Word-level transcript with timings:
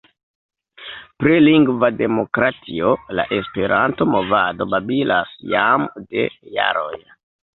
Pri 1.23 1.35
lingva 1.47 1.89
demokratio 1.97 2.93
la 3.19 3.25
Esperanto-movado 3.37 4.67
babilas 4.71 5.37
jam 5.55 5.85
de 5.99 6.27
jaroj. 6.57 6.99